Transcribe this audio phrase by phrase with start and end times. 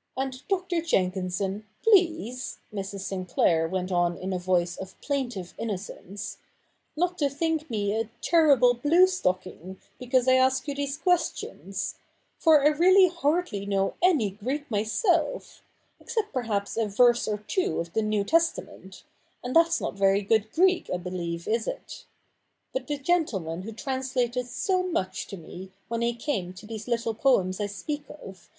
[0.18, 0.82] 'And, Dr.
[0.82, 3.00] Jenkinson, please,' Mrs.
[3.00, 6.36] Sinclair went on in a voice of plaintive innocence,'
[6.98, 11.94] not to think me a terrible blue stocking, because I ask you these questions;
[12.36, 15.62] for I really hardly know any Greek myself—
[15.98, 19.04] except perhaps a verse or two of the New Testament;
[19.42, 22.04] and that's not very good Greek, I believe, is it?
[22.74, 27.14] But the gentleman who translated so much to me, when he came to these little
[27.14, 28.50] poems I speak of.